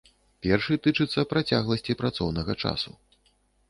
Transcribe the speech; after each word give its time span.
Першы 0.45 0.77
тычыцца 0.87 1.27
працягласці 1.35 1.99
працоўнага 2.03 2.61
часу. 2.63 2.91